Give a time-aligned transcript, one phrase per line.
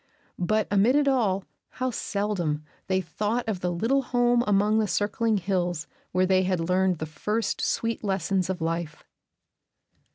[0.39, 1.43] But amid it all,
[1.73, 6.59] how seldom they thought of the little home among the circling hills where they had
[6.59, 9.03] learned the first sweet lessons of life!